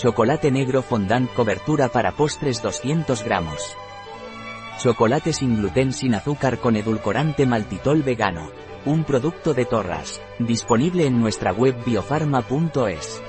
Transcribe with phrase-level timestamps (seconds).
[0.00, 3.76] Chocolate negro fondant cobertura para postres 200 gramos.
[4.78, 8.50] Chocolate sin gluten sin azúcar con edulcorante maltitol vegano.
[8.86, 10.22] Un producto de Torras.
[10.38, 13.20] Disponible en nuestra web biofarma.es.